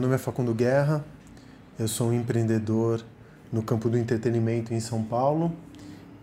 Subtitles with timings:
[0.00, 1.04] Meu nome é Facundo Guerra,
[1.78, 3.04] eu sou um empreendedor
[3.52, 5.54] no campo do entretenimento em São Paulo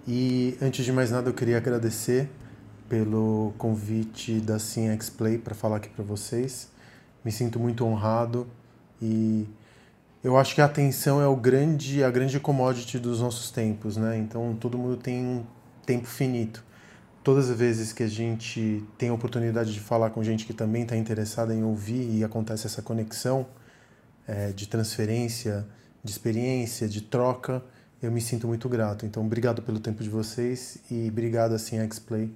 [0.08, 2.28] e antes de mais nada eu queria agradecer
[2.90, 6.72] pelo convite da CinEx Play para falar aqui para vocês.
[7.24, 8.48] Me sinto muito honrado
[9.00, 9.48] e
[10.24, 14.18] eu acho que a atenção é o grande, a grande commodity dos nossos tempos, né?
[14.18, 15.44] Então todo mundo tem um
[15.86, 16.66] tempo finito
[17.24, 20.82] todas as vezes que a gente tem a oportunidade de falar com gente que também
[20.82, 23.46] está interessada em ouvir e acontece essa conexão
[24.28, 25.66] é, de transferência,
[26.04, 27.64] de experiência, de troca,
[28.02, 29.06] eu me sinto muito grato.
[29.06, 32.32] Então, obrigado pelo tempo de vocês e obrigado, assim, X-Play,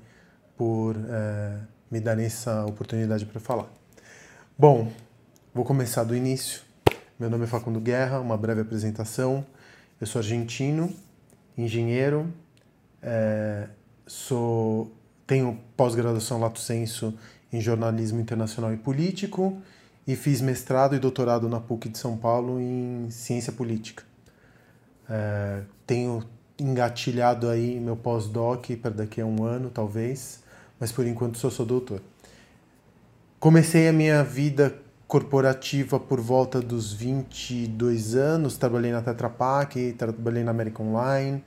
[0.57, 1.57] por é,
[1.89, 3.69] me dar essa oportunidade para falar.
[4.57, 4.91] Bom,
[5.53, 6.61] vou começar do início.
[7.19, 9.45] Meu nome é Facundo Guerra, uma breve apresentação.
[9.99, 10.91] Eu sou argentino,
[11.57, 12.33] engenheiro,
[13.01, 13.67] é,
[14.07, 14.91] sou
[15.27, 17.13] tenho pós-graduação lato sensu
[17.53, 19.61] em jornalismo internacional e político
[20.07, 24.03] e fiz mestrado e doutorado na PUC de São Paulo em ciência política.
[25.09, 26.23] É, tenho
[26.59, 30.43] engatilhado aí meu pós-doc para daqui a um ano, talvez,
[30.79, 32.01] mas por enquanto só sou doutor.
[33.39, 34.75] Comecei a minha vida
[35.07, 41.43] corporativa por volta dos 22 anos, trabalhei na Tetra Pak, trabalhei na American Online,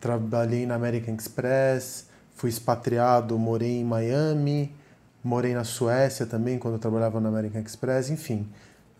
[0.00, 4.74] trabalhei na American Express, fui expatriado, morei em Miami,
[5.22, 8.48] morei na Suécia também quando eu trabalhava na American Express, enfim,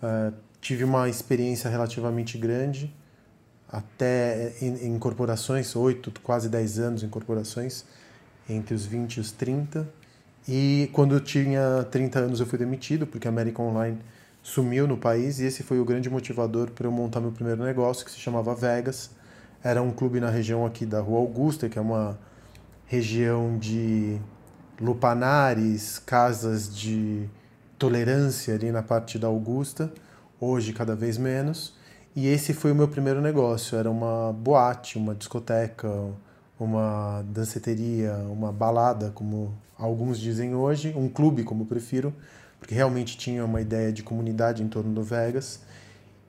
[0.02, 2.94] uh, tive uma experiência relativamente grande,
[3.68, 7.84] até em, em corporações, 8, quase 10 anos em corporações,
[8.48, 9.88] entre os 20 e os 30.
[10.46, 13.98] E quando eu tinha 30 anos eu fui demitido, porque a American Online
[14.42, 18.04] sumiu no país, e esse foi o grande motivador para eu montar meu primeiro negócio,
[18.04, 19.10] que se chamava Vegas,
[19.62, 22.18] era um clube na região aqui da Rua Augusta, que é uma
[22.86, 24.20] região de
[24.80, 27.28] lupanares, casas de
[27.78, 29.92] tolerância ali na parte da Augusta,
[30.40, 31.74] hoje cada vez menos.
[32.14, 35.88] E esse foi o meu primeiro negócio, era uma boate, uma discoteca,
[36.60, 42.14] uma danceteria, uma balada, como alguns dizem hoje, um clube, como prefiro,
[42.60, 45.60] porque realmente tinha uma ideia de comunidade em torno do Vegas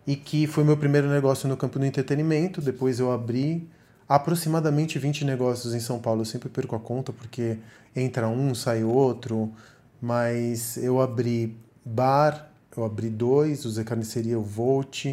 [0.07, 2.61] e que foi meu primeiro negócio no campo do entretenimento.
[2.61, 3.69] Depois eu abri
[4.07, 6.21] aproximadamente 20 negócios em São Paulo.
[6.21, 7.57] Eu sempre perco a conta porque
[7.95, 9.51] entra um, sai outro,
[10.01, 15.05] mas eu abri bar, eu abri dois, o Zé Carniceria, o Volt.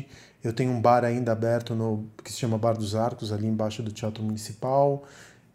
[0.42, 3.82] Eu tenho um bar ainda aberto no que se chama Bar dos Arcos, ali embaixo
[3.82, 5.04] do Teatro Municipal.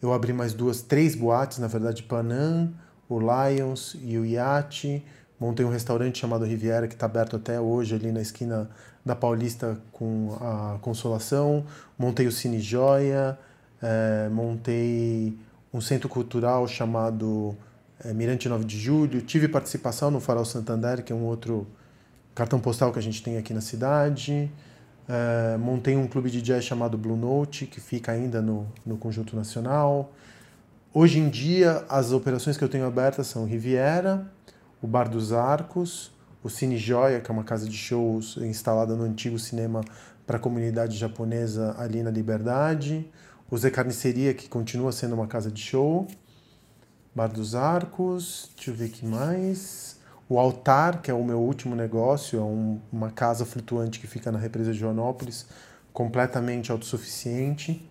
[0.02, 2.72] Eu abri mais duas, três boates, na verdade, Panam,
[3.10, 5.04] o Lions e o Iate.
[5.40, 8.70] Montei um restaurante chamado Riviera, que está aberto até hoje, ali na esquina
[9.06, 11.66] da Paulista com a Consolação.
[11.98, 13.38] Montei o Cine Joia,
[13.82, 15.38] é, montei
[15.74, 17.56] um centro cultural chamado
[18.04, 19.22] é, Mirante 9 de Julho.
[19.22, 21.68] Tive participação no Farol Santander, que é um outro
[22.34, 24.50] cartão postal que a gente tem aqui na cidade.
[25.08, 29.36] É, montei um clube de jazz chamado Blue Note, que fica ainda no, no Conjunto
[29.36, 30.12] Nacional.
[30.94, 34.26] Hoje em dia, as operações que eu tenho abertas são Riviera,
[34.86, 36.12] o Bar dos Arcos,
[36.44, 39.84] o Cine Joia, que é uma casa de shows instalada no antigo cinema
[40.28, 43.12] para a comunidade japonesa ali na Liberdade,
[43.50, 46.08] o Zé Carniceria, que continua sendo uma casa de show,
[47.16, 51.76] Bar dos Arcos, deixa eu ver aqui mais, o Altar, que é o meu último
[51.76, 55.48] negócio, é um, uma casa flutuante que fica na represa de Joanópolis,
[55.92, 57.90] completamente autossuficiente,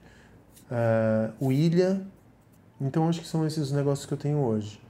[0.70, 2.06] uh, o Ilha,
[2.80, 4.83] então acho que são esses os negócios que eu tenho hoje.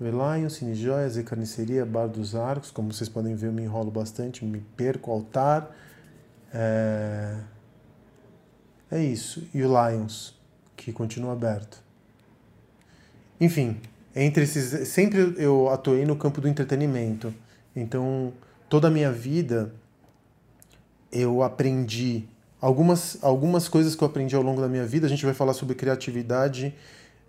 [0.00, 2.70] Velion, Cine Joias e Carniceria, Bar dos Arcos.
[2.70, 5.74] Como vocês podem ver, eu me enrolo bastante, me perco, altar.
[6.52, 7.36] É,
[8.90, 9.48] é isso.
[9.54, 10.34] E o Lions,
[10.76, 11.82] que continua aberto.
[13.40, 13.80] Enfim,
[14.14, 14.88] entre esses.
[14.88, 17.32] Sempre eu atuei no campo do entretenimento.
[17.74, 18.32] Então,
[18.68, 19.72] toda a minha vida
[21.10, 22.24] eu aprendi
[22.60, 25.06] algumas, algumas coisas que eu aprendi ao longo da minha vida.
[25.06, 26.74] A gente vai falar sobre criatividade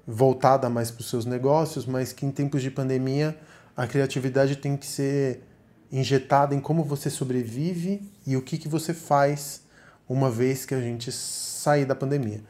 [0.08, 3.38] voltada mais para os seus negócios, mas que em tempos de pandemia
[3.76, 5.44] a criatividade tem que ser
[5.92, 9.62] injetada em como você sobrevive e o que, que você faz
[10.08, 12.42] uma vez que a gente sair da pandemia.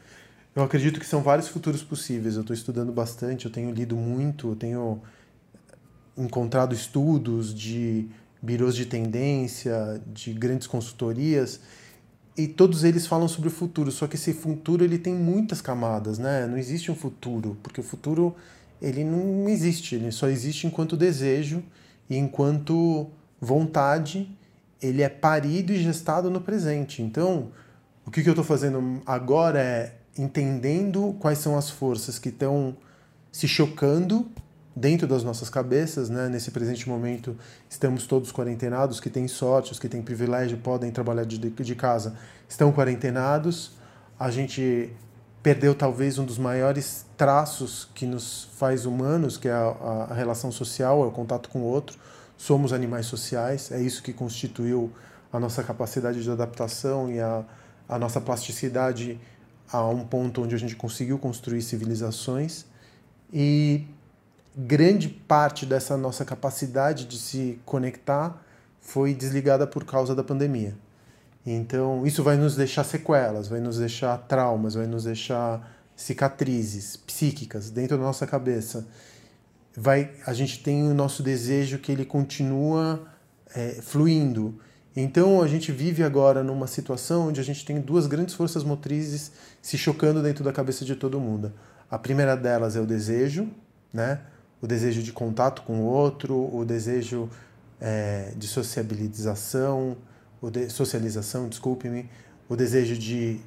[0.54, 2.36] Eu acredito que são vários futuros possíveis.
[2.36, 5.02] Eu estou estudando bastante, eu tenho lido muito, eu tenho
[6.16, 8.08] encontrado estudos de
[8.40, 11.60] birôs de tendência, de grandes consultorias
[12.38, 16.20] e todos eles falam sobre o futuro, só que esse futuro ele tem muitas camadas,
[16.20, 16.46] né?
[16.46, 18.32] Não existe um futuro, porque o futuro
[18.80, 21.60] ele não existe, ele só existe enquanto desejo
[22.08, 23.08] e enquanto
[23.40, 24.30] vontade,
[24.80, 27.02] ele é parido e gestado no presente.
[27.02, 27.50] Então,
[28.06, 32.76] o que, que eu estou fazendo agora é entendendo quais são as forças que estão
[33.32, 34.28] se chocando
[34.78, 36.28] dentro das nossas cabeças, né?
[36.28, 37.36] Nesse presente momento,
[37.68, 42.14] estamos todos quarentenados, que têm sorte, os que têm privilégio podem trabalhar de, de casa,
[42.48, 43.72] estão quarentenados.
[44.18, 44.90] A gente
[45.42, 50.52] perdeu talvez um dos maiores traços que nos faz humanos, que é a, a relação
[50.52, 51.98] social, é o contato com o outro.
[52.36, 54.92] Somos animais sociais, é isso que constituiu
[55.32, 57.44] a nossa capacidade de adaptação e a,
[57.88, 59.20] a nossa plasticidade
[59.70, 62.64] a um ponto onde a gente conseguiu construir civilizações.
[63.32, 63.84] E
[64.58, 68.42] grande parte dessa nossa capacidade de se conectar
[68.80, 70.74] foi desligada por causa da pandemia.
[71.46, 77.70] Então, isso vai nos deixar sequelas, vai nos deixar traumas, vai nos deixar cicatrizes psíquicas
[77.70, 78.86] dentro da nossa cabeça.
[79.76, 83.06] Vai, a gente tem o nosso desejo que ele continua
[83.54, 84.58] é, fluindo.
[84.96, 89.30] Então, a gente vive agora numa situação onde a gente tem duas grandes forças motrizes
[89.62, 91.52] se chocando dentro da cabeça de todo mundo.
[91.88, 93.48] A primeira delas é o desejo,
[93.92, 94.20] né?
[94.60, 97.28] O desejo de contato com o outro, o desejo
[97.80, 99.96] é, de sociabilização,
[100.40, 102.08] o de, socialização, desculpe-me,
[102.48, 103.40] o desejo de,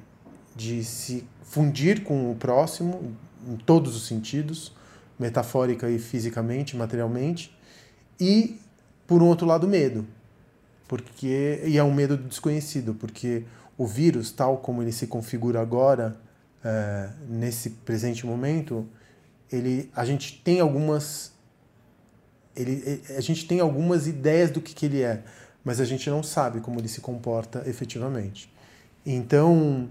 [0.56, 3.14] de se fundir com o próximo
[3.46, 4.72] em todos os sentidos,
[5.18, 7.56] metafórica e fisicamente, materialmente,
[8.18, 8.60] e
[9.06, 10.06] por um outro lado medo,
[10.88, 13.44] porque e é um medo do desconhecido, porque
[13.76, 16.16] o vírus tal como ele se configura agora
[16.64, 18.86] é, nesse presente momento,
[19.52, 21.32] ele, a gente tem algumas
[22.56, 25.22] ele, a gente tem algumas ideias do que, que ele é,
[25.64, 28.52] mas a gente não sabe como ele se comporta efetivamente.
[29.04, 29.88] Então,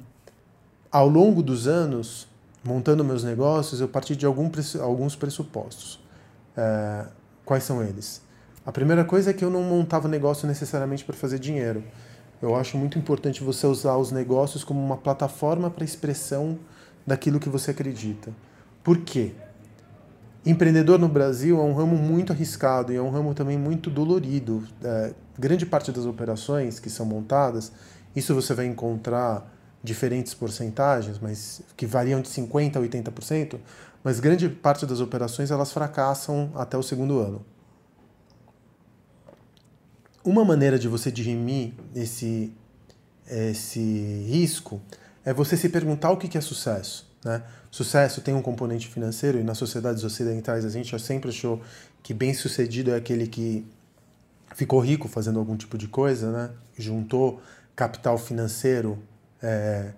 [0.91, 2.27] ao longo dos anos,
[2.63, 4.49] montando meus negócios, eu parti de algum,
[4.81, 5.99] alguns pressupostos.
[6.55, 7.07] É,
[7.43, 8.21] quais são eles?
[8.65, 11.83] A primeira coisa é que eu não montava negócio necessariamente para fazer dinheiro.
[12.41, 16.59] Eu acho muito importante você usar os negócios como uma plataforma para expressão
[17.05, 18.31] daquilo que você acredita.
[18.83, 19.33] Por quê?
[20.43, 24.67] Empreendedor no Brasil é um ramo muito arriscado e é um ramo também muito dolorido.
[24.83, 27.71] É, grande parte das operações que são montadas,
[28.15, 29.47] isso você vai encontrar
[29.83, 33.59] diferentes porcentagens, mas que variam de 50% a 80%,
[34.03, 37.45] mas grande parte das operações elas fracassam até o segundo ano.
[40.23, 42.53] Uma maneira de você dirimir esse,
[43.27, 44.81] esse risco
[45.23, 47.11] é você se perguntar o que é sucesso.
[47.23, 47.43] Né?
[47.71, 51.61] Sucesso tem um componente financeiro e nas sociedades ocidentais a gente sempre achou
[52.03, 53.65] que bem sucedido é aquele que
[54.53, 56.49] ficou rico fazendo algum tipo de coisa, né?
[56.77, 57.41] juntou
[57.73, 58.99] capital financeiro,
[59.41, 59.93] é,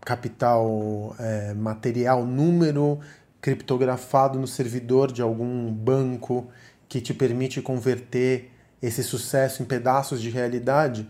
[0.00, 3.00] capital é, material, número
[3.40, 6.46] criptografado no servidor de algum banco
[6.88, 11.08] que te permite converter esse sucesso em pedaços de realidade.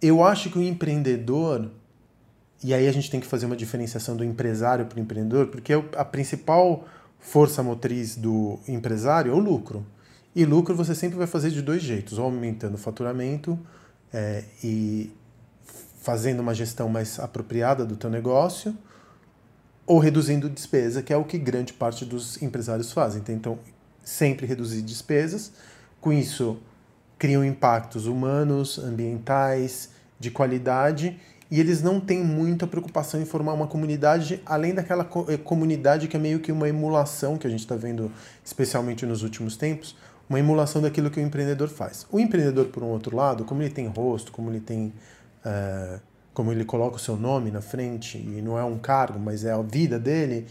[0.00, 1.70] Eu acho que o empreendedor
[2.62, 5.72] e aí a gente tem que fazer uma diferenciação do empresário para o empreendedor, porque
[5.72, 6.86] a principal
[7.18, 9.84] força motriz do empresário é o lucro.
[10.34, 13.58] E lucro você sempre vai fazer de dois jeitos, ou aumentando o faturamento
[14.12, 15.12] é, e
[16.00, 18.76] fazendo uma gestão mais apropriada do teu negócio,
[19.84, 23.22] ou reduzindo despesa, que é o que grande parte dos empresários fazem.
[23.28, 23.58] Então,
[24.04, 25.52] sempre reduzir despesas,
[26.00, 26.58] com isso
[27.18, 31.20] criam impactos humanos, ambientais, de qualidade
[31.52, 36.16] e eles não têm muita preocupação em formar uma comunidade, além daquela eh, comunidade que
[36.16, 38.10] é meio que uma emulação que a gente está vendo,
[38.42, 39.94] especialmente nos últimos tempos,
[40.30, 42.06] uma emulação daquilo que o empreendedor faz.
[42.10, 44.94] O empreendedor, por um outro lado, como ele tem rosto, como ele tem.
[45.44, 46.00] Uh,
[46.32, 49.52] como ele coloca o seu nome na frente, e não é um cargo, mas é
[49.52, 50.46] a vida dele,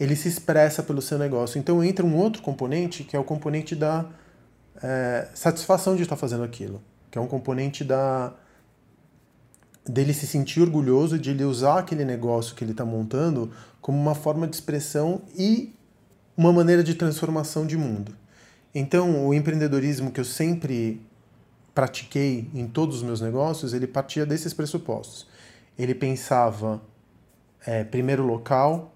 [0.00, 1.58] ele se expressa pelo seu negócio.
[1.58, 4.06] Então entra um outro componente, que é o componente da
[4.76, 8.32] uh, satisfação de estar fazendo aquilo, que é um componente da
[9.88, 14.14] dele se sentir orgulhoso de ele usar aquele negócio que ele está montando como uma
[14.14, 15.74] forma de expressão e
[16.36, 18.14] uma maneira de transformação de mundo.
[18.74, 21.00] Então, o empreendedorismo que eu sempre
[21.74, 25.26] pratiquei em todos os meus negócios, ele partia desses pressupostos.
[25.78, 26.82] Ele pensava
[27.66, 28.94] é, primeiro local,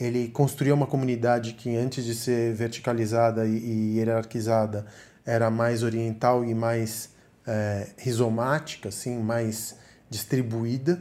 [0.00, 4.86] ele construía uma comunidade que antes de ser verticalizada e, hierarquizada
[5.26, 7.10] era mais oriental e mais
[7.46, 9.76] é, rizomática, assim, mais
[10.08, 11.00] distribuída.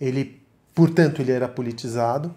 [0.00, 0.42] Ele,
[0.74, 2.34] portanto, ele era politizado.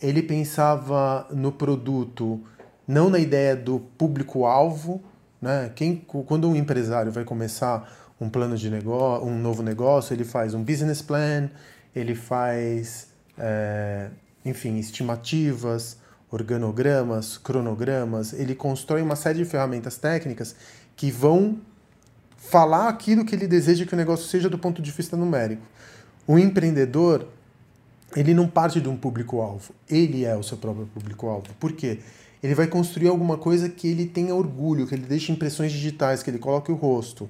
[0.00, 2.40] Ele pensava no produto
[2.86, 5.02] não na ideia do público-alvo,
[5.40, 5.70] né?
[5.74, 10.54] Quem, quando um empresário vai começar um plano de negócio, um novo negócio, ele faz
[10.54, 11.50] um business plan,
[11.94, 14.08] ele faz, é,
[14.44, 15.98] enfim, estimativas,
[16.30, 20.56] organogramas, cronogramas, ele constrói uma série de ferramentas técnicas
[20.96, 21.58] que vão
[22.38, 25.62] falar aquilo que ele deseja que o negócio seja do ponto de vista numérico.
[26.26, 27.28] O empreendedor,
[28.16, 31.48] ele não parte de um público-alvo, ele é o seu próprio público-alvo.
[31.60, 31.98] Por quê?
[32.42, 36.30] ele vai construir alguma coisa que ele tenha orgulho, que ele deixe impressões digitais, que
[36.30, 37.28] ele coloque o rosto.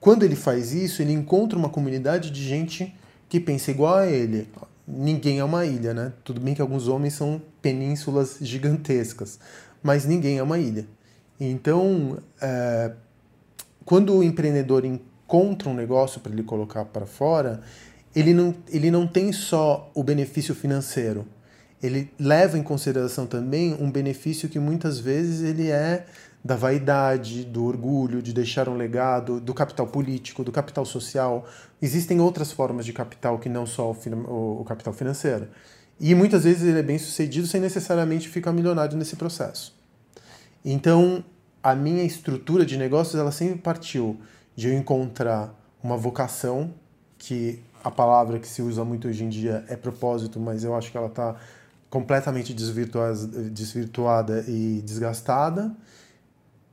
[0.00, 2.94] Quando ele faz isso, ele encontra uma comunidade de gente
[3.28, 4.48] que pensa igual a ele.
[4.86, 6.12] Ninguém é uma ilha, né?
[6.24, 9.38] Tudo bem que alguns homens são penínsulas gigantescas,
[9.82, 10.86] mas ninguém é uma ilha.
[11.38, 12.92] Então, é,
[13.90, 17.60] quando o empreendedor encontra um negócio para ele colocar para fora,
[18.14, 21.26] ele não, ele não tem só o benefício financeiro,
[21.82, 26.06] ele leva em consideração também um benefício que muitas vezes ele é
[26.44, 31.44] da vaidade, do orgulho, de deixar um legado, do capital político, do capital social.
[31.82, 35.48] Existem outras formas de capital que não só o, o capital financeiro.
[35.98, 39.76] E muitas vezes ele é bem sucedido sem necessariamente ficar milionário nesse processo.
[40.64, 41.24] Então,
[41.62, 44.18] a minha estrutura de negócios ela sempre partiu
[44.56, 46.72] de eu encontrar uma vocação,
[47.18, 50.90] que a palavra que se usa muito hoje em dia é propósito, mas eu acho
[50.90, 51.36] que ela está
[51.88, 55.74] completamente desvirtuada e desgastada,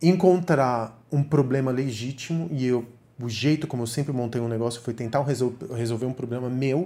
[0.01, 2.85] encontrar um problema legítimo e eu
[3.19, 6.81] o jeito como eu sempre montei um negócio foi tentar resolver um problema meu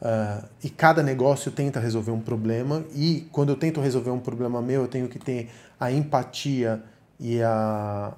[0.00, 4.62] uh, e cada negócio tenta resolver um problema e quando eu tento resolver um problema
[4.62, 6.82] meu eu tenho que ter a empatia
[7.18, 8.14] e a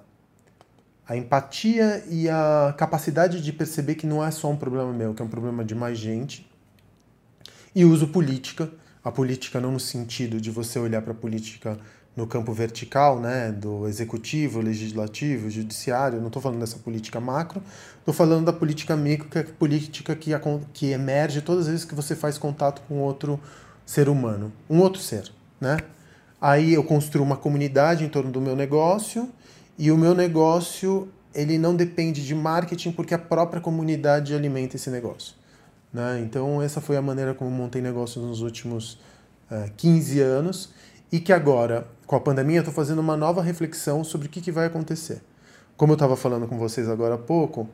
[1.08, 5.22] a empatia e a capacidade de perceber que não é só um problema meu, que
[5.22, 6.50] é um problema de mais gente.
[7.72, 8.68] E uso política
[9.06, 11.78] a política não no sentido de você olhar para a política
[12.16, 17.62] no campo vertical, né, do executivo, legislativo, judiciário, não estou falando dessa política macro,
[18.00, 20.32] estou falando da política micro, que é a política que,
[20.72, 23.38] que emerge todas as vezes que você faz contato com outro
[23.84, 25.76] ser humano, um outro ser, né?
[26.40, 29.28] Aí eu construo uma comunidade em torno do meu negócio
[29.78, 34.90] e o meu negócio ele não depende de marketing porque a própria comunidade alimenta esse
[34.90, 35.34] negócio.
[35.92, 36.20] Né?
[36.22, 38.94] Então, essa foi a maneira como montei negócios nos últimos
[39.50, 40.70] uh, eh, 15 anos
[41.12, 44.50] e que agora, com a pandemia, estou fazendo uma nova reflexão sobre o que, que
[44.50, 45.22] vai acontecer.
[45.76, 47.68] Como eu estava falando com vocês agora há pouco,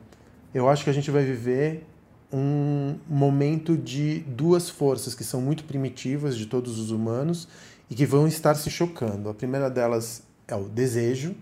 [0.53, 1.85] eu acho que a gente vai viver
[2.33, 7.47] um momento de duas forças que são muito primitivas de todos os humanos
[7.89, 9.29] e que vão estar se chocando.
[9.29, 11.35] A primeira delas é o desejo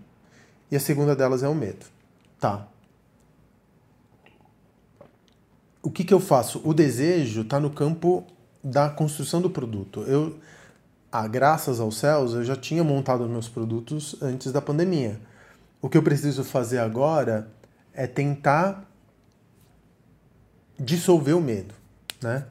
[0.69, 1.85] e a segunda delas é o medo.
[2.39, 2.67] Tá,
[5.81, 6.61] o que, que eu faço?
[6.63, 8.23] O desejo está no campo
[8.63, 10.01] da construção do produto.
[10.03, 10.37] Eu,
[11.11, 15.19] ah, graças aos céus, eu já tinha montado meus produtos antes da pandemia.
[15.81, 17.49] O que eu preciso fazer agora
[17.93, 18.90] é tentar
[20.83, 21.73] dissolver o medo,
[22.21, 22.45] né?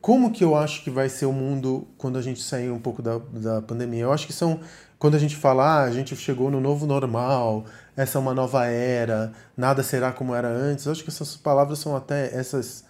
[0.00, 3.02] Como que eu acho que vai ser o mundo quando a gente sair um pouco
[3.02, 4.02] da, da pandemia?
[4.02, 4.60] Eu acho que são
[4.98, 8.66] quando a gente fala, ah, a gente chegou no novo normal, essa é uma nova
[8.66, 12.84] era, nada será como era antes, eu acho que essas palavras são até, essas,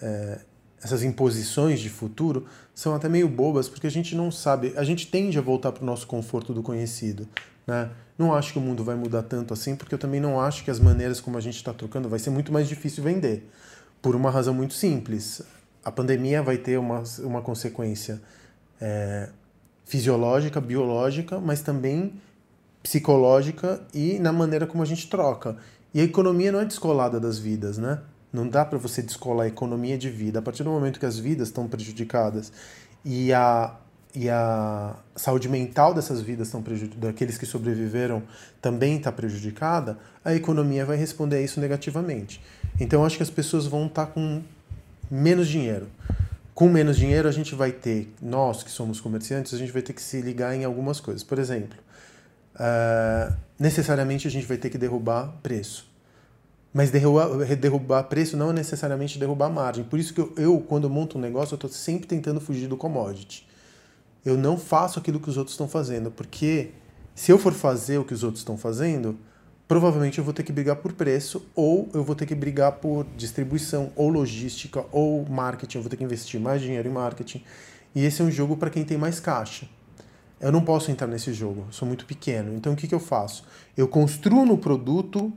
[0.00, 0.40] é,
[0.82, 5.06] essas imposições de futuro, são até meio bobas, porque a gente não sabe, a gente
[5.06, 7.28] tende a voltar para o nosso conforto do conhecido,
[7.66, 7.90] né?
[8.16, 10.70] Não acho que o mundo vai mudar tanto assim, porque eu também não acho que
[10.70, 13.48] as maneiras como a gente está trocando vai ser muito mais difícil vender,
[14.04, 15.40] por uma razão muito simples.
[15.82, 18.20] A pandemia vai ter uma, uma consequência
[18.78, 19.30] é,
[19.86, 22.12] fisiológica, biológica, mas também
[22.82, 25.56] psicológica e na maneira como a gente troca.
[25.94, 28.00] E a economia não é descolada das vidas, né?
[28.30, 30.38] Não dá para você descolar a economia de vida.
[30.38, 32.52] A partir do momento que as vidas estão prejudicadas
[33.02, 33.74] e a,
[34.14, 36.62] e a saúde mental dessas vidas estão
[36.96, 38.22] daqueles que sobreviveram
[38.62, 42.40] também está prejudicada, a economia vai responder a isso negativamente.
[42.78, 44.42] Então acho que as pessoas vão estar tá com
[45.10, 45.88] menos dinheiro
[46.54, 49.92] com menos dinheiro a gente vai ter, nós que somos comerciantes, a gente vai ter
[49.92, 51.24] que se ligar em algumas coisas.
[51.24, 51.76] Por exemplo,
[52.54, 55.92] uh, necessariamente a gente vai ter que derrubar preço.
[56.72, 59.84] Mas derrubar, derrubar preço não é necessariamente derrubar margem.
[59.84, 62.76] Por isso que eu, eu quando monto um negócio, eu estou sempre tentando fugir do
[62.76, 63.46] commodity.
[64.24, 66.70] Eu não faço aquilo que os outros estão fazendo, porque
[67.14, 69.18] se eu for fazer o que os outros estão fazendo,
[69.68, 73.06] provavelmente eu vou ter que brigar por preço, ou eu vou ter que brigar por
[73.16, 75.78] distribuição, ou logística, ou marketing.
[75.78, 77.42] Eu vou ter que investir mais dinheiro em marketing.
[77.94, 79.68] E esse é um jogo para quem tem mais caixa.
[80.40, 82.54] Eu não posso entrar nesse jogo, sou muito pequeno.
[82.54, 83.44] Então o que, que eu faço?
[83.76, 85.32] Eu construo no produto.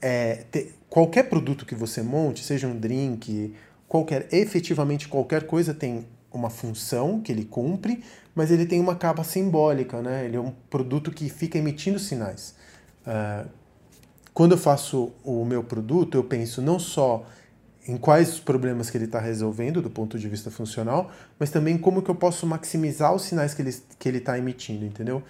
[0.00, 3.52] É, te, qualquer produto que você monte, seja um drink,
[3.88, 8.04] qualquer, efetivamente qualquer coisa tem uma função que ele cumpre,
[8.34, 10.24] mas ele tem uma capa simbólica, né?
[10.24, 12.54] Ele é um produto que fica emitindo sinais.
[13.06, 13.46] Ah,
[14.34, 17.26] quando eu faço o meu produto, eu penso não só
[17.88, 21.78] em quais os problemas que ele está resolvendo do ponto de vista funcional, mas também
[21.78, 25.22] como que eu posso maximizar os sinais que ele que ele está emitindo, entendeu?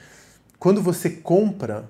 [0.59, 1.89] Quando você compra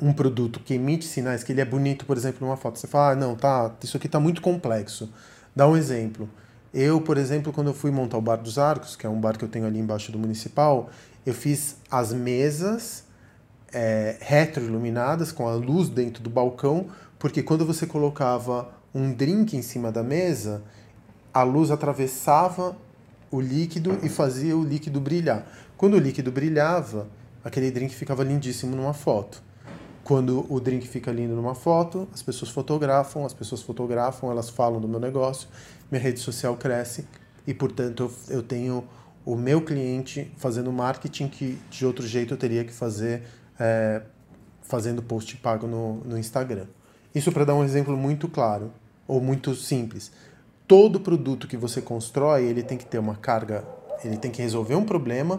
[0.00, 3.12] um produto que emite sinais, que ele é bonito, por exemplo, numa foto, você fala,
[3.12, 5.10] ah, não, tá, isso aqui está muito complexo.
[5.56, 6.28] Dá um exemplo.
[6.80, 9.36] Eu, por exemplo, quando eu fui montar o Bar dos Arcos, que é um bar
[9.36, 10.88] que eu tenho ali embaixo do Municipal,
[11.26, 13.02] Eu fiz as mesas
[13.72, 16.86] é, retroiluminadas com a luz dentro do balcão,
[17.18, 20.62] porque quando você colocava um drink em cima da mesa,
[21.34, 22.76] a luz atravessava
[23.28, 25.44] o líquido e fazia o líquido brilhar.
[25.76, 27.08] Quando o líquido brilhava,
[27.42, 29.42] aquele drink ficava lindíssimo numa foto.
[30.08, 34.80] Quando o drink fica lindo numa foto, as pessoas fotografam, as pessoas fotografam, elas falam
[34.80, 35.46] do meu negócio,
[35.90, 37.06] minha rede social cresce
[37.46, 38.88] e, portanto, eu, tenho
[39.22, 43.24] o meu cliente fazendo marketing que de outro jeito eu teria que fazer
[43.60, 44.00] é,
[44.62, 46.64] fazendo post pago no, no Instagram.
[47.14, 48.72] Isso para dar um exemplo muito claro
[49.06, 50.10] ou muito simples.
[50.66, 53.62] Todo produto que você constrói, ele tem que ter uma carga,
[54.02, 55.38] ele tem que resolver um problema,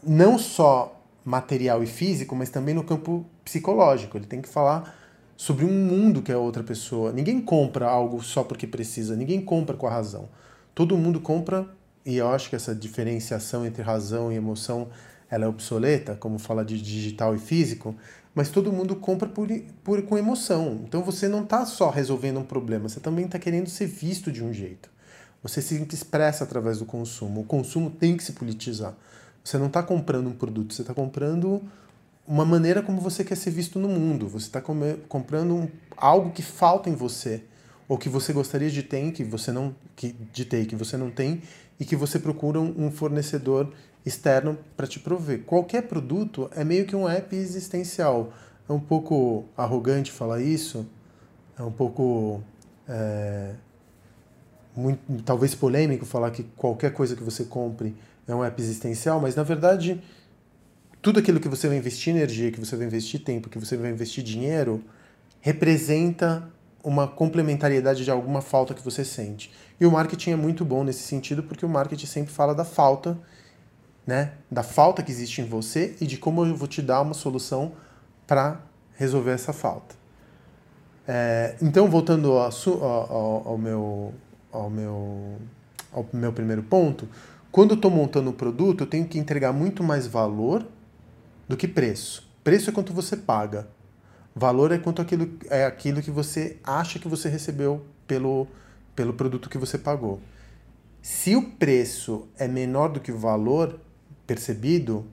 [0.00, 4.16] não só material e físico, mas também no campo psicológico.
[4.16, 4.96] Ele tem que falar
[5.36, 7.12] sobre um mundo que é outra pessoa.
[7.12, 10.28] Ninguém compra algo só porque precisa, ninguém compra com a razão.
[10.74, 11.66] Todo mundo compra,
[12.04, 14.88] e eu acho que essa diferenciação entre razão e emoção
[15.30, 17.94] ela é obsoleta, como fala de digital e físico,
[18.34, 19.48] mas todo mundo compra por,
[19.84, 20.80] por com emoção.
[20.84, 24.42] Então você não está só resolvendo um problema, você também está querendo ser visto de
[24.42, 24.90] um jeito.
[25.42, 27.40] Você se expressa através do consumo.
[27.40, 28.94] O consumo tem que se politizar.
[29.42, 31.62] Você não está comprando um produto, você está comprando
[32.26, 34.28] uma maneira como você quer ser visto no mundo.
[34.28, 34.62] Você está
[35.08, 37.42] comprando um, algo que falta em você
[37.88, 41.10] ou que você gostaria de ter, que você não que, de ter, que você não
[41.10, 41.42] tem
[41.78, 43.72] e que você procura um fornecedor
[44.04, 45.42] externo para te prover.
[45.44, 48.32] Qualquer produto é meio que um app existencial.
[48.68, 50.86] É um pouco arrogante falar isso,
[51.58, 52.40] é um pouco
[52.88, 53.54] é,
[54.76, 57.96] muito, talvez polêmico falar que qualquer coisa que você compre
[58.30, 60.02] é um app existencial, mas na verdade
[61.02, 63.90] tudo aquilo que você vai investir energia, que você vai investir tempo, que você vai
[63.90, 64.84] investir dinheiro,
[65.40, 66.48] representa
[66.84, 69.50] uma complementariedade de alguma falta que você sente.
[69.80, 73.18] E o marketing é muito bom nesse sentido, porque o marketing sempre fala da falta
[74.06, 77.14] né, da falta que existe em você e de como eu vou te dar uma
[77.14, 77.72] solução
[78.26, 78.60] para
[78.96, 79.94] resolver essa falta.
[81.06, 82.50] É, então, voltando ao,
[82.82, 84.14] ao, ao, meu,
[84.52, 85.36] ao, meu,
[85.92, 87.08] ao meu primeiro ponto,
[87.52, 90.66] quando eu estou montando um produto, eu tenho que entregar muito mais valor
[91.48, 92.28] do que preço.
[92.44, 93.68] Preço é quanto você paga.
[94.34, 98.46] Valor é quanto aquilo, é aquilo que você acha que você recebeu pelo,
[98.94, 100.20] pelo produto que você pagou.
[101.02, 103.80] Se o preço é menor do que o valor,
[104.26, 105.06] percebido,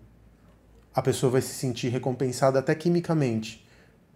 [0.94, 3.66] a pessoa vai se sentir recompensada até quimicamente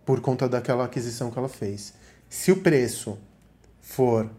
[0.06, 1.94] por conta daquela aquisição que ela fez.
[2.30, 3.18] Se o preço
[3.80, 4.30] for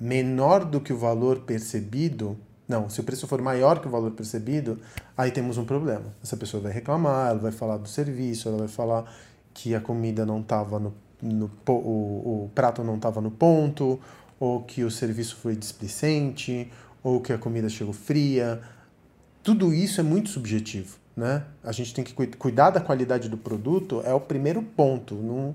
[0.00, 4.10] menor do que o valor percebido, não, se o preço for maior que o valor
[4.12, 4.78] percebido,
[5.16, 6.14] aí temos um problema.
[6.22, 9.04] Essa pessoa vai reclamar, ela vai falar do serviço, ela vai falar
[9.52, 14.00] que a comida não estava no, no o, o prato não estava no ponto,
[14.40, 16.70] ou que o serviço foi displicente,
[17.02, 18.62] ou que a comida chegou fria,
[19.42, 20.96] tudo isso é muito subjetivo.
[21.14, 21.44] Né?
[21.62, 25.54] A gente tem que cuidar da qualidade do produto, é o primeiro ponto.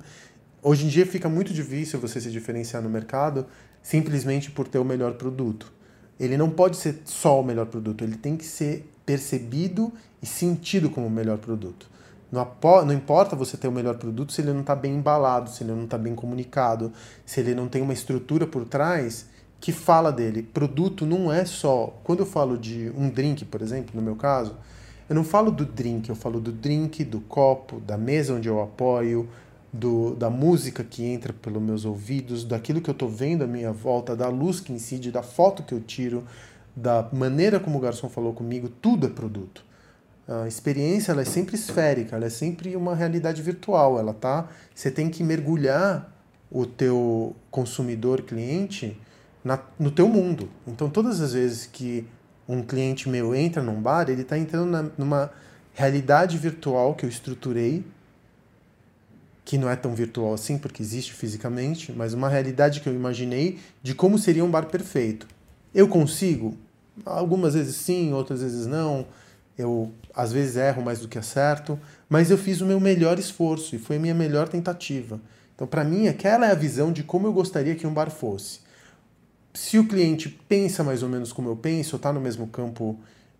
[0.62, 3.48] Hoje em dia fica muito difícil você se diferenciar no mercado
[3.82, 5.79] simplesmente por ter o melhor produto.
[6.20, 10.90] Ele não pode ser só o melhor produto, ele tem que ser percebido e sentido
[10.90, 11.90] como o melhor produto.
[12.32, 12.48] Não,
[12.86, 15.72] não importa você ter o melhor produto se ele não está bem embalado, se ele
[15.72, 16.92] não está bem comunicado,
[17.26, 19.28] se ele não tem uma estrutura por trás
[19.60, 20.44] que fala dele.
[20.44, 22.00] Produto não é só.
[22.04, 24.56] Quando eu falo de um drink, por exemplo, no meu caso,
[25.10, 28.62] eu não falo do drink, eu falo do drink, do copo, da mesa onde eu
[28.62, 29.28] apoio,
[29.72, 33.72] do, da música que entra pelos meus ouvidos, daquilo que eu estou vendo à minha
[33.72, 36.24] volta, da luz que incide, da foto que eu tiro,
[36.76, 39.64] da maneira como o garçom falou comigo, tudo é produto.
[40.28, 43.98] A experiência ela é sempre esférica, ela é sempre uma realidade virtual.
[43.98, 46.16] Ela tá, você tem que mergulhar
[46.52, 48.96] o teu consumidor cliente
[49.44, 50.50] na, no teu mundo.
[50.68, 52.06] Então, todas as vezes que
[52.48, 55.32] um cliente meu entra num bar, ele está entrando na, numa
[55.74, 57.84] realidade virtual que eu estruturei,
[59.50, 63.58] que não é tão virtual assim, porque existe fisicamente, mas uma realidade que eu imaginei
[63.82, 65.28] de como seria um bar perfeito.
[65.74, 66.56] Eu consigo?
[67.04, 69.08] Algumas vezes sim, outras vezes não.
[69.58, 73.76] Eu às vezes erro mais do que acerto, mas eu fiz o meu melhor esforço
[73.76, 75.20] e foi a minha melhor tentativa.
[75.56, 78.60] Então, para mim, aquela é a visão de como eu gostaria que um bar fosse
[79.52, 83.00] se o cliente pensa mais ou menos como eu penso, está no mesmo campo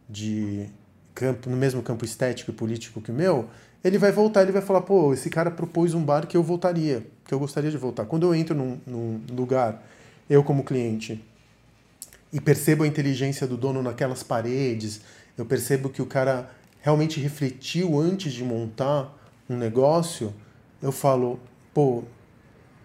[0.10, 0.68] de
[1.14, 3.48] campo, no mesmo campo estético e político que o meu,
[3.84, 7.06] ele vai voltar, ele vai falar, pô, esse cara propôs um bar que eu voltaria,
[7.26, 8.06] que eu gostaria de voltar.
[8.06, 9.84] Quando eu entro num, num lugar,
[10.30, 11.24] eu como cliente,
[12.32, 15.02] e percebo a inteligência do dono naquelas paredes,
[15.38, 16.50] eu percebo que o cara
[16.82, 19.16] realmente refletiu antes de montar
[19.50, 20.34] um negócio,
[20.82, 21.40] eu falo,
[21.74, 22.04] pô,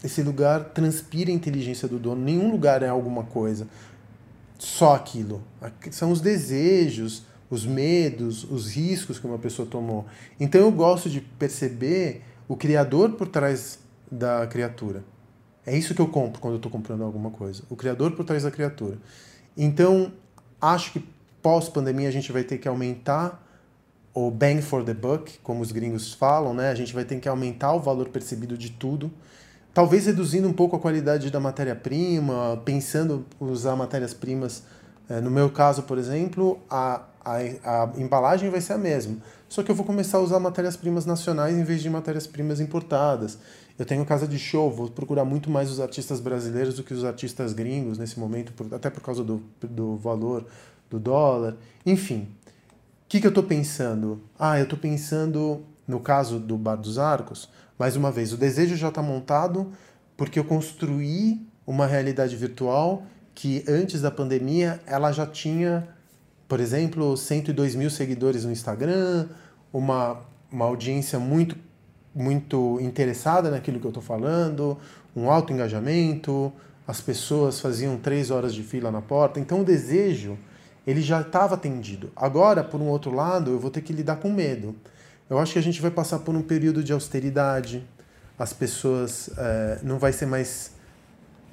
[0.03, 2.23] esse lugar transpira a inteligência do dono.
[2.23, 3.67] Nenhum lugar é alguma coisa.
[4.59, 5.43] Só aquilo.
[5.91, 10.07] São os desejos, os medos, os riscos que uma pessoa tomou.
[10.39, 13.79] Então eu gosto de perceber o criador por trás
[14.11, 15.05] da criatura.
[15.67, 17.63] É isso que eu compro quando eu estou comprando alguma coisa.
[17.71, 18.99] O criador por trás da criatura.
[19.57, 20.13] Então,
[20.61, 21.05] acho que
[21.41, 23.43] pós-pandemia a gente vai ter que aumentar
[24.13, 26.71] o bang for the buck, como os gringos falam, né?
[26.71, 29.11] A gente vai ter que aumentar o valor percebido de tudo.
[29.73, 34.63] Talvez reduzindo um pouco a qualidade da matéria-prima, pensando usar matérias-primas.
[35.09, 39.17] É, no meu caso, por exemplo, a, a, a embalagem vai ser a mesma.
[39.49, 43.39] Só que eu vou começar a usar matérias-primas nacionais em vez de matérias-primas importadas.
[43.79, 47.05] Eu tenho casa de show, vou procurar muito mais os artistas brasileiros do que os
[47.05, 50.47] artistas gringos nesse momento, até por causa do, do valor
[50.91, 51.57] do dólar.
[51.85, 52.29] Enfim,
[53.05, 54.21] o que, que eu estou pensando?
[54.39, 58.77] Ah, eu estou pensando, no caso do Bar dos Arcos, mais uma vez, o desejo
[58.77, 59.73] já está montado
[60.17, 63.03] porque eu construí uma realidade virtual
[63.35, 65.89] que antes da pandemia ela já tinha,
[66.55, 69.27] por exemplo, 102 mil seguidores no Instagram,
[69.73, 70.21] uma,
[70.53, 71.57] uma audiência muito,
[72.15, 74.79] muito interessada naquilo que eu estou falando,
[75.17, 76.53] um alto engajamento,
[76.87, 79.41] as pessoas faziam três horas de fila na porta.
[79.41, 80.39] Então o desejo
[80.87, 82.13] ele já estava atendido.
[82.15, 84.77] Agora, por um outro lado, eu vou ter que lidar com medo.
[85.29, 87.85] Eu acho que a gente vai passar por um período de austeridade.
[88.39, 90.71] As pessoas é, não vai ser mais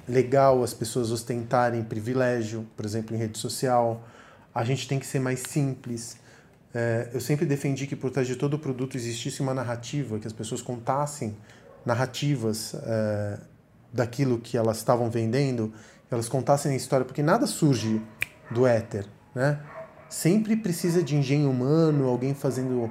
[0.08, 4.00] legal as pessoas ostentarem privilégio, por exemplo, em rede social.
[4.54, 6.16] A gente tem que ser mais simples.
[6.74, 10.32] É, eu sempre defendi que por trás de todo produto existisse uma narrativa, que as
[10.32, 11.36] pessoas contassem
[11.84, 13.38] narrativas é,
[13.92, 15.72] daquilo que elas estavam vendendo,
[16.10, 18.00] elas contassem a história, porque nada surge
[18.50, 19.58] do éter né?
[20.08, 22.90] Sempre precisa de engenho humano, alguém fazendo,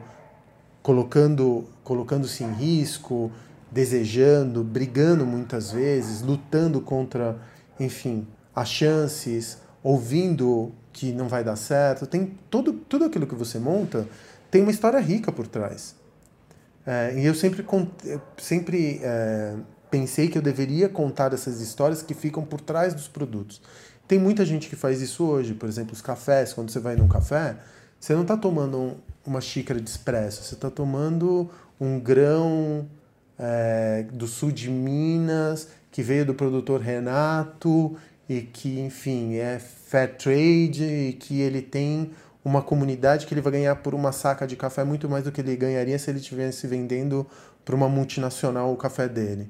[0.81, 3.31] colocando, colocando-se em risco,
[3.71, 7.39] desejando, brigando muitas vezes, lutando contra,
[7.79, 12.05] enfim, as chances, ouvindo que não vai dar certo.
[12.05, 14.07] Tem todo, tudo aquilo que você monta
[14.49, 15.95] tem uma história rica por trás.
[16.85, 17.65] É, e eu sempre,
[18.37, 19.55] sempre é,
[19.89, 23.61] pensei que eu deveria contar essas histórias que ficam por trás dos produtos.
[24.07, 27.07] Tem muita gente que faz isso hoje, por exemplo, os cafés, quando você vai num
[27.07, 27.55] café,
[27.99, 31.49] você não está tomando um, uma xícara de espresso, você está tomando
[31.79, 32.87] um grão
[33.37, 37.95] é, do sul de Minas, que veio do produtor Renato,
[38.31, 42.11] e que, enfim, é fair trade, e que ele tem
[42.45, 45.41] uma comunidade que ele vai ganhar por uma saca de café muito mais do que
[45.41, 47.27] ele ganharia se ele estivesse vendendo
[47.65, 49.49] para uma multinacional o café dele.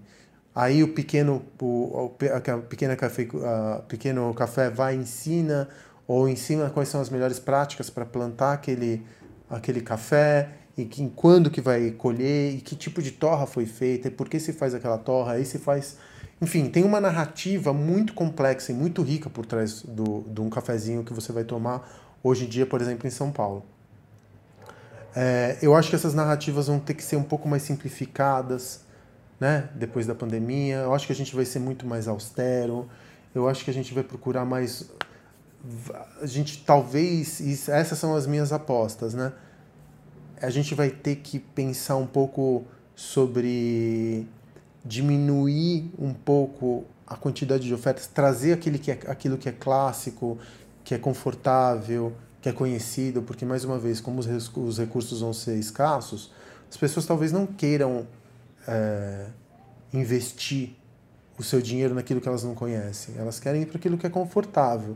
[0.53, 5.69] Aí o pequeno, o, a pequena café, a pequeno café vai ensina
[6.07, 9.05] ou ensina quais são as melhores práticas para plantar aquele,
[9.47, 14.07] aquele café e que, quando que vai colher e que tipo de torra foi feita
[14.07, 15.97] e por que se faz aquela torra, aí se faz...
[16.41, 21.03] Enfim, tem uma narrativa muito complexa e muito rica por trás do, de um cafezinho
[21.03, 21.87] que você vai tomar
[22.23, 23.63] hoje em dia, por exemplo, em São Paulo.
[25.15, 28.81] É, eu acho que essas narrativas vão ter que ser um pouco mais simplificadas,
[29.39, 29.69] né?
[29.75, 32.89] Depois da pandemia, eu acho que a gente vai ser muito mais austero.
[33.35, 34.89] Eu acho que a gente vai procurar mais
[36.21, 39.31] a gente talvez essas são as minhas apostas, né?
[40.41, 44.27] A gente vai ter que pensar um pouco sobre
[44.83, 50.37] diminuir um pouco a quantidade de ofertas, trazer aquele que é, aquilo que é clássico,
[50.83, 55.33] que é confortável, que é conhecido, porque mais uma vez, como os, os recursos vão
[55.33, 56.31] ser escassos,
[56.69, 58.07] as pessoas talvez não queiram
[58.67, 59.27] é,
[59.93, 60.75] investir
[61.37, 63.15] o seu dinheiro naquilo que elas não conhecem.
[63.17, 64.95] Elas querem ir para aquilo que é confortável.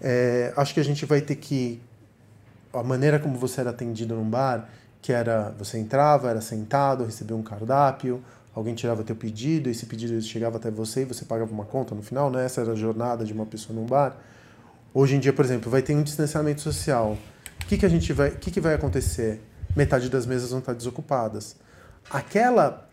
[0.00, 1.80] É, acho que a gente vai ter que.
[2.72, 4.68] A maneira como você era atendido num bar,
[5.00, 8.22] que era você entrava, era sentado, recebia um cardápio,
[8.54, 12.02] alguém tirava teu pedido, esse pedido chegava até você e você pagava uma conta no
[12.02, 12.44] final, né?
[12.44, 14.16] Essa era a jornada de uma pessoa num bar.
[14.92, 17.18] Hoje em dia, por exemplo, vai ter um distanciamento social.
[17.62, 19.42] O que, que a gente vai, o que, que vai acontecer?
[19.74, 21.56] Metade das mesas vão estar desocupadas.
[22.08, 22.88] Aquela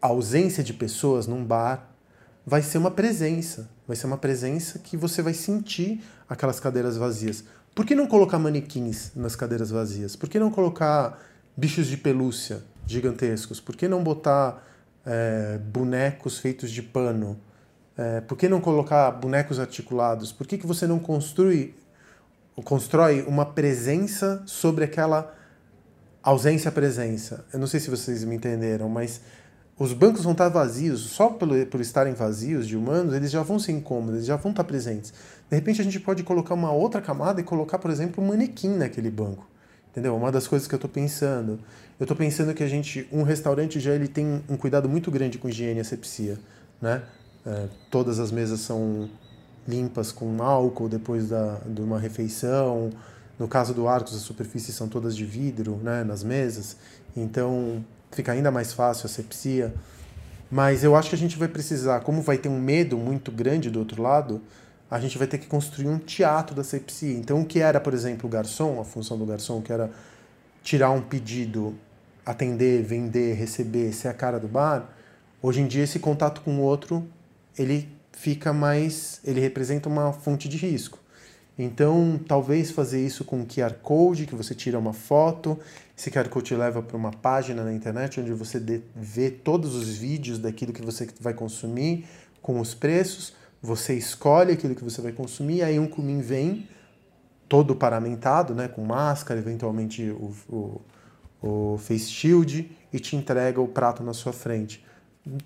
[0.00, 1.90] ausência de pessoas num bar
[2.46, 7.44] vai ser uma presença, vai ser uma presença que você vai sentir aquelas cadeiras vazias.
[7.74, 10.16] Por que não colocar manequins nas cadeiras vazias?
[10.16, 11.20] Por que não colocar
[11.54, 13.60] bichos de pelúcia gigantescos?
[13.60, 14.64] Por que não botar
[15.08, 17.40] é, bonecos feitos de pano?
[17.96, 20.30] É, por que não colocar bonecos articulados?
[20.30, 21.74] Por que, que você não construi,
[22.64, 25.34] constrói uma presença sobre aquela
[26.22, 27.46] ausência-presença?
[27.52, 29.22] Eu não sei se vocês me entenderam, mas
[29.78, 33.58] os bancos vão estar vazios, só pelo, por estarem vazios de humanos, eles já vão
[33.58, 35.12] ser incômodos, eles já vão estar presentes.
[35.48, 38.76] De repente a gente pode colocar uma outra camada e colocar, por exemplo, um manequim
[38.76, 39.48] naquele banco.
[39.90, 40.16] Entendeu?
[40.16, 41.58] Uma das coisas que eu estou pensando.
[41.98, 45.38] Eu estou pensando que a gente, um restaurante já ele tem um cuidado muito grande
[45.38, 46.38] com higiene e asepsia,
[46.80, 47.02] né?
[47.44, 49.08] É, todas as mesas são
[49.66, 52.90] limpas com álcool depois da, de uma refeição,
[53.38, 56.76] No caso do Arcos, as superfícies são todas de vidro, né, nas mesas,
[57.16, 59.72] então fica ainda mais fácil a sepsia.
[60.50, 63.70] Mas eu acho que a gente vai precisar, como vai ter um medo muito grande
[63.70, 64.40] do outro lado,
[64.90, 67.16] a gente vai ter que construir um teatro da sepsia.
[67.16, 69.90] Então, o que era, por exemplo, o garçom, a função do garçom, que era
[70.62, 71.74] tirar um pedido,
[72.24, 74.88] atender, vender, receber, ser a cara do bar,
[75.42, 77.06] hoje em dia esse contato com o outro,
[77.58, 80.98] ele fica mais, ele representa uma fonte de risco.
[81.58, 85.58] Então, talvez fazer isso com QR Code, que você tira uma foto,
[85.96, 88.60] esse QR Code leva para uma página na internet onde você
[88.94, 92.06] vê todos os vídeos daquilo que você vai consumir,
[92.40, 96.68] com os preços, você escolhe aquilo que você vai consumir, aí um cumim vem
[97.48, 100.80] todo paramentado, né, com máscara, eventualmente o, o,
[101.42, 104.84] o face shield, e te entrega o prato na sua frente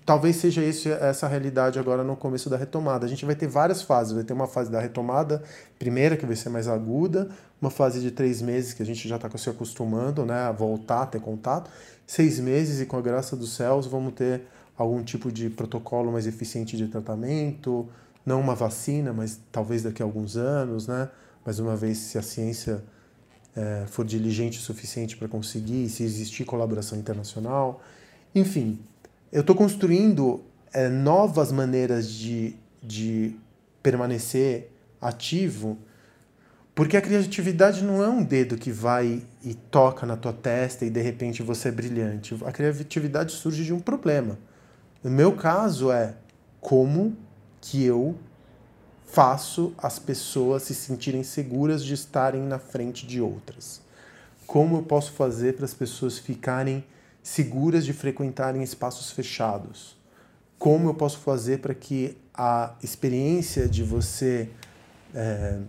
[0.05, 3.05] talvez seja esse, essa realidade agora no começo da retomada.
[3.05, 4.13] A gente vai ter várias fases.
[4.13, 5.43] Vai ter uma fase da retomada
[5.77, 7.29] primeira, que vai ser mais aguda,
[7.61, 11.03] uma fase de três meses, que a gente já está se acostumando né, a voltar
[11.03, 11.69] a ter contato.
[12.05, 14.43] Seis meses, e com a graça dos céus, vamos ter
[14.77, 17.87] algum tipo de protocolo mais eficiente de tratamento,
[18.25, 21.09] não uma vacina, mas talvez daqui a alguns anos, né?
[21.45, 22.83] Mais uma vez, se a ciência
[23.55, 27.81] é, for diligente o suficiente para conseguir, se existir colaboração internacional.
[28.33, 28.79] Enfim,
[29.31, 30.41] eu estou construindo
[30.73, 33.35] é, novas maneiras de, de
[33.81, 35.77] permanecer ativo,
[36.73, 40.89] porque a criatividade não é um dedo que vai e toca na tua testa e
[40.89, 42.35] de repente você é brilhante.
[42.45, 44.39] A criatividade surge de um problema.
[45.03, 46.15] No meu caso é
[46.61, 47.17] como
[47.59, 48.15] que eu
[49.05, 53.81] faço as pessoas se sentirem seguras de estarem na frente de outras.
[54.47, 56.85] Como eu posso fazer para as pessoas ficarem
[57.21, 59.97] seguras de frequentarem espaços fechados?
[60.57, 64.49] Como eu posso fazer para que a experiência de você
[65.13, 65.59] é,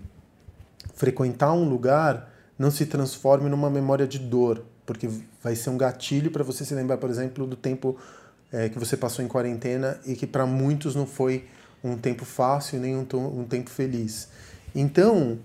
[0.95, 4.65] frequentar um lugar não se transforme numa memória de dor?
[4.87, 5.09] Porque
[5.43, 7.99] vai ser um gatilho para você se lembrar, por exemplo, do tempo
[8.55, 11.45] é, que você passou em quarentena e que para muitos não foi
[11.83, 14.29] um tempo fácil nem um, um tempo feliz.
[14.73, 15.39] Então,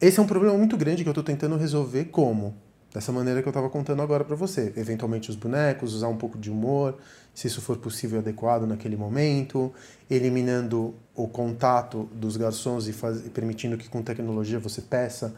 [0.00, 2.56] esse é um problema muito grande que eu estou tentando resolver como?
[2.92, 4.72] Dessa maneira que eu estava contando agora para você.
[4.76, 6.98] Eventualmente os bonecos, usar um pouco de humor,
[7.32, 9.72] se isso for possível adequado naquele momento,
[10.10, 15.32] eliminando o contato dos garçons e, faz, permitindo que com tecnologia você peça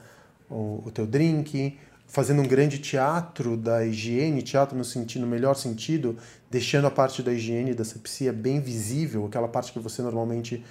[0.49, 1.79] o, o teu drink,
[2.11, 6.17] fazendo um grande teatro da higiene, teatro no sentido, no melhor sentido,
[6.51, 10.65] deixando a parte da higiene da sepsia bem visível, aquela parte que você normalmente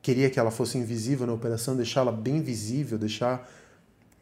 [0.00, 3.50] queria que ela fosse invisível na operação, deixá-la bem visível, deixar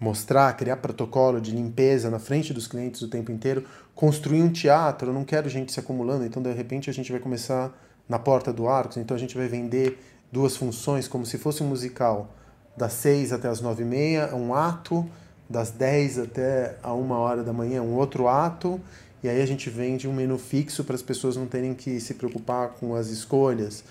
[0.00, 5.10] mostrar, criar protocolo de limpeza na frente dos clientes o tempo inteiro, construir um teatro,
[5.10, 8.50] eu não quero gente se acumulando, então de repente a gente vai começar na porta
[8.50, 9.98] do Arcos, então a gente vai vender
[10.32, 12.34] duas funções como se fosse um musical,
[12.74, 15.06] das seis até as nove e meia, um ato,
[15.48, 18.80] das dez até a uma hora da manhã, um outro ato,
[19.22, 22.14] e aí a gente vende um menu fixo para as pessoas não terem que se
[22.14, 23.84] preocupar com as escolhas.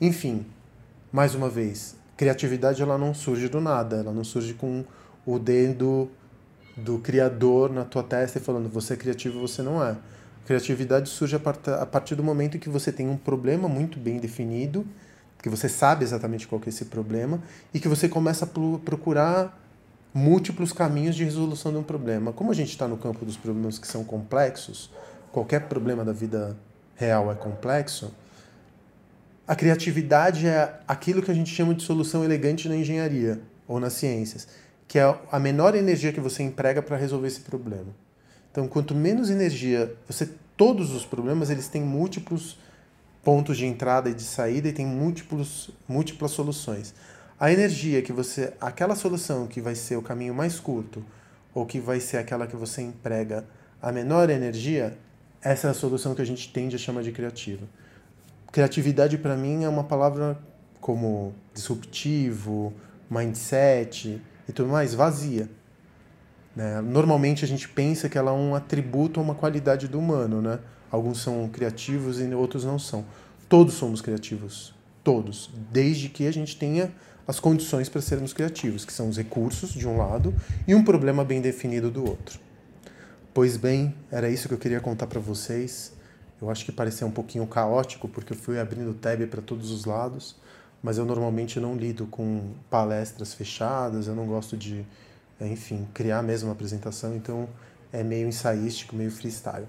[0.00, 0.44] Enfim,
[1.12, 4.84] mais uma vez, criatividade ela não surge do nada, ela não surge com
[5.24, 6.10] o dedo
[6.76, 9.96] do criador na tua testa e falando você é criativo você não é.
[10.46, 14.84] Criatividade surge a partir do momento que você tem um problema muito bem definido,
[15.42, 17.40] que você sabe exatamente qual é esse problema
[17.72, 18.48] e que você começa a
[18.84, 19.56] procurar
[20.12, 22.32] múltiplos caminhos de resolução de um problema.
[22.32, 24.90] Como a gente está no campo dos problemas que são complexos,
[25.32, 26.56] qualquer problema da vida
[26.96, 28.12] real é complexo,
[29.46, 33.94] a criatividade é aquilo que a gente chama de solução elegante na engenharia ou nas
[33.94, 34.46] ciências
[34.90, 37.94] que é a menor energia que você emprega para resolver esse problema.
[38.50, 42.58] Então, quanto menos energia você todos os problemas eles têm múltiplos
[43.22, 46.92] pontos de entrada e de saída e tem múltiplos múltiplas soluções.
[47.40, 51.02] A energia que você aquela solução que vai ser o caminho mais curto
[51.54, 53.46] ou que vai ser aquela que você emprega
[53.80, 54.98] a menor energia,
[55.40, 57.66] essa é a solução que a gente tende a chamar de criativa.
[58.52, 60.38] Criatividade para mim é uma palavra
[60.82, 62.74] como disruptivo,
[63.08, 65.48] mindset, e tudo mais, vazia.
[66.54, 66.82] Né?
[66.82, 70.58] Normalmente a gente pensa que ela é um atributo ou uma qualidade do humano, né?
[70.90, 73.02] Alguns são criativos e outros não são.
[73.48, 76.92] Todos somos criativos, todos, desde que a gente tenha
[77.30, 80.34] as condições para sermos criativos, que são os recursos de um lado
[80.66, 82.40] e um problema bem definido do outro.
[83.32, 85.92] Pois bem, era isso que eu queria contar para vocês.
[86.42, 89.84] Eu acho que pareceu um pouquinho caótico porque eu fui abrindo tab para todos os
[89.84, 90.36] lados
[90.82, 94.84] mas eu normalmente não lido com palestras fechadas, eu não gosto de,
[95.40, 97.48] enfim, criar mesmo uma apresentação, então
[97.92, 99.66] é meio ensaístico, meio freestyle.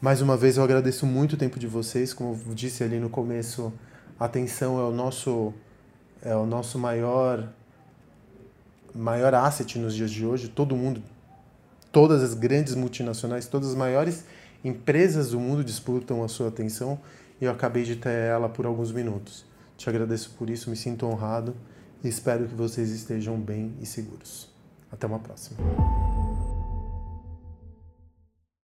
[0.00, 3.10] Mais uma vez eu agradeço muito o tempo de vocês, como eu disse ali no
[3.10, 3.72] começo,
[4.18, 5.52] atenção é o nosso
[6.22, 7.48] é o nosso maior
[8.94, 10.48] maior asset nos dias de hoje.
[10.48, 11.02] Todo mundo,
[11.92, 14.24] todas as grandes multinacionais, todas as maiores
[14.64, 16.98] empresas do mundo disputam a sua atenção
[17.40, 19.44] e eu acabei de ter ela por alguns minutos.
[19.76, 21.54] Te agradeço por isso, me sinto honrado
[22.02, 24.48] e espero que vocês estejam bem e seguros.
[24.90, 25.58] Até uma próxima.